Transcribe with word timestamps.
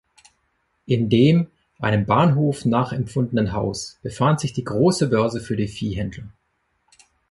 In 0.87 1.09
dem 1.11 1.51
einem 1.77 2.07
Bahnhof 2.07 2.65
nachempfundenen 2.65 3.51
Haus 3.53 3.99
befand 4.01 4.39
sich 4.39 4.51
die 4.51 4.63
große 4.63 5.09
Börse 5.09 5.41
für 5.41 5.55
die 5.55 5.67
Viehhändler. 5.67 6.27